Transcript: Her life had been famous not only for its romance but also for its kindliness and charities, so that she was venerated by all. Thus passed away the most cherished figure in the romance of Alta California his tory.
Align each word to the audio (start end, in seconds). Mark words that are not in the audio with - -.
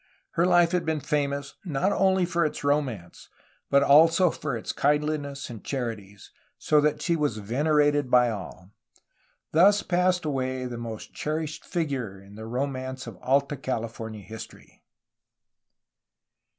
Her 0.31 0.47
life 0.47 0.71
had 0.71 0.83
been 0.83 0.99
famous 0.99 1.53
not 1.63 1.91
only 1.91 2.25
for 2.25 2.43
its 2.43 2.63
romance 2.63 3.29
but 3.69 3.83
also 3.83 4.31
for 4.31 4.57
its 4.57 4.71
kindliness 4.73 5.47
and 5.47 5.63
charities, 5.63 6.31
so 6.57 6.81
that 6.81 7.03
she 7.03 7.15
was 7.15 7.37
venerated 7.37 8.09
by 8.09 8.31
all. 8.31 8.71
Thus 9.51 9.83
passed 9.83 10.25
away 10.25 10.65
the 10.65 10.79
most 10.79 11.13
cherished 11.13 11.63
figure 11.63 12.19
in 12.19 12.33
the 12.33 12.47
romance 12.47 13.05
of 13.05 13.17
Alta 13.21 13.55
California 13.55 14.23
his 14.23 14.47
tory. 14.47 14.83